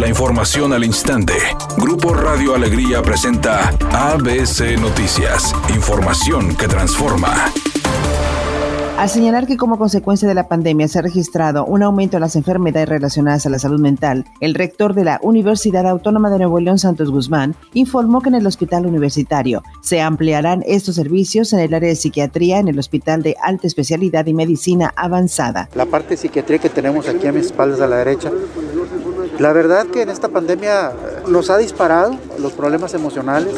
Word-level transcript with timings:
La 0.00 0.08
información 0.08 0.72
al 0.72 0.82
instante. 0.82 1.34
Grupo 1.76 2.14
Radio 2.14 2.54
Alegría 2.54 3.02
presenta 3.02 3.68
ABC 3.92 4.80
Noticias. 4.80 5.54
Información 5.74 6.56
que 6.56 6.66
transforma. 6.68 7.52
Al 8.96 9.10
señalar 9.10 9.46
que 9.46 9.58
como 9.58 9.78
consecuencia 9.78 10.26
de 10.26 10.34
la 10.34 10.48
pandemia 10.48 10.88
se 10.88 10.98
ha 10.98 11.02
registrado 11.02 11.66
un 11.66 11.82
aumento 11.82 12.16
en 12.16 12.22
las 12.22 12.34
enfermedades 12.36 12.88
relacionadas 12.88 13.44
a 13.44 13.50
la 13.50 13.58
salud 13.58 13.80
mental, 13.80 14.24
el 14.40 14.54
rector 14.54 14.94
de 14.94 15.04
la 15.04 15.20
Universidad 15.22 15.86
Autónoma 15.86 16.30
de 16.30 16.38
Nuevo 16.38 16.60
León, 16.60 16.78
Santos 16.78 17.10
Guzmán, 17.10 17.54
informó 17.74 18.22
que 18.22 18.30
en 18.30 18.36
el 18.36 18.46
hospital 18.46 18.86
universitario 18.86 19.62
se 19.82 20.00
ampliarán 20.00 20.62
estos 20.66 20.96
servicios 20.96 21.52
en 21.52 21.60
el 21.60 21.74
área 21.74 21.90
de 21.90 21.96
psiquiatría 21.96 22.58
en 22.58 22.68
el 22.68 22.78
Hospital 22.78 23.22
de 23.22 23.36
Alta 23.42 23.66
Especialidad 23.66 24.26
y 24.26 24.34
Medicina 24.34 24.92
Avanzada. 24.96 25.68
La 25.74 25.86
parte 25.86 26.10
de 26.10 26.16
psiquiatría 26.18 26.58
que 26.58 26.70
tenemos 26.70 27.06
aquí 27.08 27.26
a 27.26 27.32
mis 27.32 27.46
espaldas 27.46 27.80
a 27.80 27.86
la 27.86 27.96
derecha 27.96 28.30
la 29.40 29.54
verdad 29.54 29.86
que 29.86 30.02
en 30.02 30.10
esta 30.10 30.28
pandemia 30.28 30.92
nos 31.28 31.50
ha 31.50 31.58
disparado 31.58 32.16
los 32.38 32.52
problemas 32.52 32.94
emocionales 32.94 33.54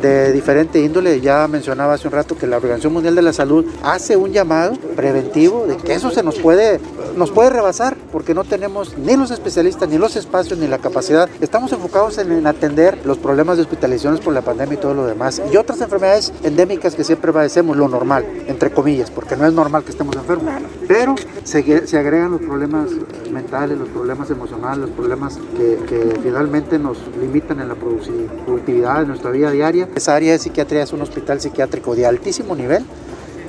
de 0.00 0.32
diferente 0.32 0.80
índole. 0.80 1.20
Ya 1.20 1.46
mencionaba 1.48 1.94
hace 1.94 2.08
un 2.08 2.14
rato 2.14 2.36
que 2.36 2.46
la 2.46 2.56
Organización 2.56 2.92
Mundial 2.92 3.14
de 3.14 3.22
la 3.22 3.32
Salud 3.32 3.64
hace 3.82 4.16
un 4.16 4.32
llamado 4.32 4.74
preventivo 4.94 5.66
de 5.66 5.76
que 5.76 5.94
eso 5.94 6.10
se 6.10 6.22
nos 6.22 6.38
puede, 6.38 6.80
nos 7.16 7.30
puede 7.30 7.50
rebasar 7.50 7.96
porque 8.12 8.34
no 8.34 8.44
tenemos 8.44 8.96
ni 8.98 9.16
los 9.16 9.30
especialistas, 9.30 9.88
ni 9.88 9.98
los 9.98 10.16
espacios, 10.16 10.58
ni 10.58 10.66
la 10.66 10.78
capacidad. 10.78 11.28
Estamos 11.40 11.72
enfocados 11.72 12.18
en, 12.18 12.46
atender 12.46 12.98
los 13.04 13.18
problemas 13.18 13.56
de 13.56 13.62
hospitalizaciones 13.62 14.20
por 14.20 14.32
la 14.32 14.42
pandemia 14.42 14.74
y 14.74 14.80
todo 14.80 14.94
lo 14.94 15.06
demás. 15.06 15.42
Y 15.52 15.56
otras 15.56 15.80
enfermedades 15.80 16.32
endémicas 16.42 16.94
que 16.94 17.04
siempre 17.04 17.32
padecemos, 17.32 17.76
lo 17.76 17.88
normal, 17.88 18.24
entre 18.46 18.70
comillas, 18.70 19.10
porque 19.10 19.36
no 19.36 19.46
es 19.46 19.52
normal 19.52 19.84
que 19.84 19.90
estemos 19.90 20.16
enfermos. 20.16 20.54
Pero 20.86 21.14
se, 21.44 21.86
se 21.86 21.98
agregan 21.98 22.30
los 22.30 22.40
problemas 22.40 22.90
mentales, 23.30 23.78
los 23.78 23.88
problemas 23.88 24.30
emocionales, 24.30 24.88
problemas 24.90 25.38
que, 25.56 26.18
finalmente 26.22 26.75
nos 26.78 26.98
limitan 27.20 27.60
en 27.60 27.68
la 27.68 27.74
productividad 27.74 29.00
de 29.00 29.06
nuestra 29.06 29.30
vida 29.30 29.50
diaria. 29.50 29.88
Esa 29.94 30.14
área 30.14 30.32
de 30.32 30.38
psiquiatría 30.38 30.82
es 30.82 30.92
un 30.92 31.02
hospital 31.02 31.40
psiquiátrico 31.40 31.94
de 31.94 32.06
altísimo 32.06 32.54
nivel, 32.54 32.84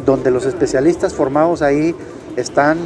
donde 0.06 0.32
los 0.32 0.46
especialistas 0.46 1.14
formados 1.14 1.62
ahí 1.62 1.96
están 2.36 2.78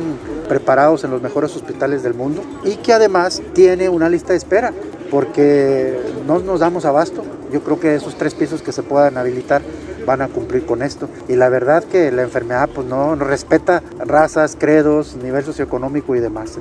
preparados 0.48 1.04
en 1.04 1.12
los 1.12 1.22
mejores 1.22 1.56
hospitales 1.56 2.04
del 2.04 2.14
mundo 2.14 2.42
y 2.64 2.76
que 2.78 2.94
además 2.94 3.42
tiene 3.54 3.90
una 3.90 4.10
lista 4.10 4.34
de 4.34 4.38
espera 4.38 4.74
porque 5.10 6.00
no 6.26 6.40
nos 6.40 6.62
damos 6.62 6.86
abasto. 6.86 7.24
Yo 7.52 7.62
creo 7.62 7.80
que 7.80 7.96
esos 7.96 8.18
tres 8.18 8.34
pisos 8.34 8.62
que 8.62 8.72
se 8.72 8.82
puedan 8.82 9.18
habilitar 9.18 9.62
van 10.06 10.22
a 10.22 10.30
cumplir 10.30 10.66
con 10.66 10.82
esto. 10.82 11.10
Y 11.28 11.36
la 11.36 11.50
verdad 11.50 11.84
que 11.84 12.12
la 12.12 12.24
enfermedad 12.24 12.70
pues 12.74 12.88
no, 12.88 13.16
no 13.16 13.26
respeta 13.26 13.84
razas, 14.00 14.56
credos, 14.58 15.16
nivel 15.22 15.44
socioeconómico 15.44 16.16
y 16.16 16.22
demás. 16.22 16.58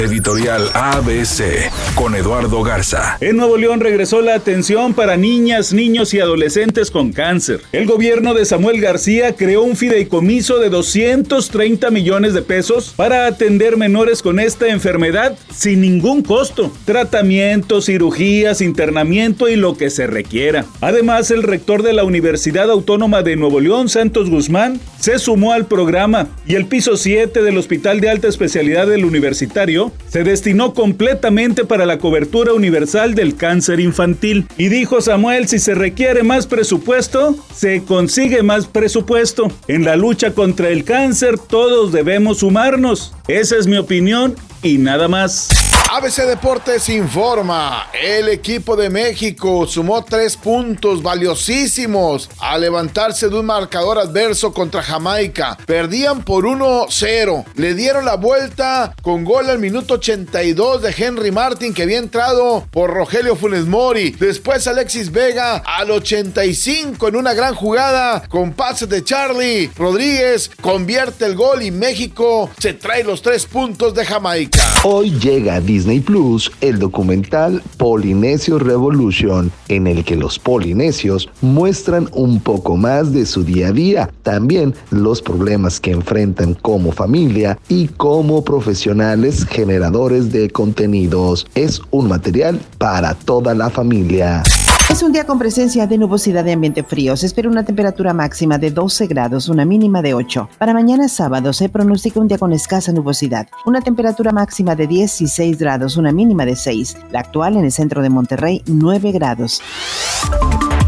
Editorial 0.00 0.70
ABC 0.72 1.70
con 1.94 2.14
Eduardo 2.14 2.62
Garza. 2.62 3.18
En 3.20 3.36
Nuevo 3.36 3.58
León 3.58 3.80
regresó 3.80 4.22
la 4.22 4.34
atención 4.34 4.94
para 4.94 5.18
niñas, 5.18 5.74
niños 5.74 6.14
y 6.14 6.20
adolescentes 6.20 6.90
con 6.90 7.12
cáncer. 7.12 7.60
El 7.72 7.84
gobierno 7.84 8.32
de 8.32 8.46
Samuel 8.46 8.80
García 8.80 9.36
creó 9.36 9.62
un 9.62 9.76
fideicomiso 9.76 10.58
de 10.58 10.70
230 10.70 11.90
millones 11.90 12.32
de 12.32 12.40
pesos 12.40 12.94
para 12.96 13.26
atender 13.26 13.76
menores 13.76 14.22
con 14.22 14.40
esta 14.40 14.68
enfermedad 14.68 15.36
sin 15.54 15.82
ningún 15.82 16.22
costo. 16.22 16.72
Tratamiento, 16.86 17.82
cirugías, 17.82 18.62
internamiento 18.62 19.50
y 19.50 19.56
lo 19.56 19.76
que 19.76 19.90
se 19.90 20.06
requiera. 20.06 20.64
Además, 20.80 21.30
el 21.30 21.42
rector 21.42 21.82
de 21.82 21.92
la 21.92 22.04
Universidad 22.04 22.70
Autónoma 22.70 23.22
de 23.22 23.36
Nuevo 23.36 23.60
León, 23.60 23.90
Santos 23.90 24.30
Guzmán, 24.30 24.80
se 24.98 25.18
sumó 25.18 25.52
al 25.52 25.66
programa 25.66 26.28
y 26.46 26.54
el 26.54 26.64
piso 26.64 26.96
7 26.96 27.42
del 27.42 27.58
Hospital 27.58 28.00
de 28.00 28.08
Alta 28.08 28.28
Especialidad 28.28 28.86
del 28.86 29.04
Universitario 29.04 29.89
se 30.08 30.24
destinó 30.24 30.74
completamente 30.74 31.64
para 31.64 31.86
la 31.86 31.98
cobertura 31.98 32.52
universal 32.52 33.14
del 33.14 33.36
cáncer 33.36 33.80
infantil. 33.80 34.46
Y 34.56 34.68
dijo 34.68 35.00
Samuel, 35.00 35.48
si 35.48 35.58
se 35.58 35.74
requiere 35.74 36.22
más 36.22 36.46
presupuesto, 36.46 37.36
se 37.54 37.82
consigue 37.84 38.42
más 38.42 38.66
presupuesto. 38.66 39.50
En 39.68 39.84
la 39.84 39.96
lucha 39.96 40.32
contra 40.32 40.68
el 40.68 40.84
cáncer 40.84 41.38
todos 41.38 41.92
debemos 41.92 42.38
sumarnos. 42.38 43.12
Esa 43.28 43.56
es 43.56 43.66
mi 43.66 43.76
opinión 43.76 44.34
y 44.62 44.78
nada 44.78 45.08
más. 45.08 45.69
ABC 45.92 46.24
Deportes 46.24 46.88
informa, 46.88 47.88
el 48.00 48.28
equipo 48.28 48.76
de 48.76 48.88
México 48.88 49.66
sumó 49.66 50.04
tres 50.04 50.36
puntos 50.36 51.02
valiosísimos 51.02 52.30
al 52.38 52.60
levantarse 52.60 53.28
de 53.28 53.36
un 53.36 53.46
marcador 53.46 53.98
adverso 53.98 54.52
contra 54.52 54.84
Jamaica. 54.84 55.58
Perdían 55.66 56.22
por 56.22 56.44
1-0, 56.44 57.44
le 57.56 57.74
dieron 57.74 58.04
la 58.04 58.14
vuelta 58.14 58.94
con 59.02 59.24
gol 59.24 59.50
al 59.50 59.58
minuto 59.58 59.94
82 59.94 60.82
de 60.82 60.94
Henry 60.96 61.32
Martin 61.32 61.74
que 61.74 61.82
había 61.82 61.98
entrado 61.98 62.68
por 62.70 62.90
Rogelio 62.90 63.34
Funes 63.34 63.66
Mori. 63.66 64.10
Después 64.12 64.68
Alexis 64.68 65.10
Vega 65.10 65.56
al 65.56 65.90
85 65.90 67.08
en 67.08 67.16
una 67.16 67.34
gran 67.34 67.56
jugada 67.56 68.22
con 68.28 68.52
pases 68.52 68.88
de 68.88 69.02
Charlie. 69.02 69.72
Rodríguez 69.76 70.52
convierte 70.60 71.24
el 71.24 71.34
gol 71.34 71.64
y 71.64 71.72
México 71.72 72.48
se 72.60 72.74
trae 72.74 73.02
los 73.02 73.22
tres 73.22 73.44
puntos 73.44 73.92
de 73.92 74.06
Jamaica. 74.06 74.62
Hoy 74.84 75.18
llega 75.18 75.58
Disney 75.80 76.00
Plus 76.00 76.52
el 76.60 76.78
documental 76.78 77.62
Polinesio 77.78 78.58
Revolution, 78.58 79.50
en 79.68 79.86
el 79.86 80.04
que 80.04 80.14
los 80.14 80.38
polinesios 80.38 81.30
muestran 81.40 82.06
un 82.12 82.38
poco 82.40 82.76
más 82.76 83.14
de 83.14 83.24
su 83.24 83.44
día 83.44 83.68
a 83.68 83.72
día, 83.72 84.10
también 84.22 84.74
los 84.90 85.22
problemas 85.22 85.80
que 85.80 85.92
enfrentan 85.92 86.52
como 86.52 86.92
familia 86.92 87.58
y 87.70 87.88
como 87.88 88.44
profesionales 88.44 89.46
generadores 89.46 90.30
de 90.30 90.50
contenidos. 90.50 91.46
Es 91.54 91.80
un 91.90 92.08
material 92.08 92.60
para 92.76 93.14
toda 93.14 93.54
la 93.54 93.70
familia. 93.70 94.42
Es 94.90 95.04
un 95.04 95.12
día 95.12 95.24
con 95.24 95.38
presencia 95.38 95.86
de 95.86 95.96
nubosidad 95.98 96.42
de 96.42 96.52
ambiente 96.52 96.82
frío. 96.82 97.16
Se 97.16 97.26
espera 97.26 97.48
una 97.48 97.64
temperatura 97.64 98.12
máxima 98.12 98.58
de 98.58 98.72
12 98.72 99.06
grados, 99.06 99.48
una 99.48 99.64
mínima 99.64 100.02
de 100.02 100.14
8. 100.14 100.48
Para 100.58 100.74
mañana 100.74 101.08
sábado 101.08 101.52
se 101.52 101.68
pronostica 101.68 102.18
un 102.18 102.26
día 102.26 102.38
con 102.38 102.52
escasa 102.52 102.90
nubosidad. 102.90 103.46
Una 103.66 103.80
temperatura 103.82 104.32
máxima 104.32 104.74
de 104.74 104.88
16 104.88 105.58
grados, 105.58 105.96
una 105.96 106.10
mínima 106.10 106.44
de 106.44 106.56
6. 106.56 106.96
La 107.12 107.20
actual 107.20 107.56
en 107.56 107.66
el 107.66 107.72
centro 107.72 108.02
de 108.02 108.10
Monterrey, 108.10 108.62
9 108.66 109.12
grados. 109.12 109.62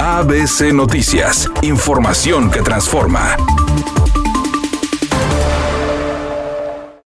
ABC 0.00 0.72
Noticias. 0.72 1.48
Información 1.62 2.50
que 2.50 2.60
transforma. 2.60 3.36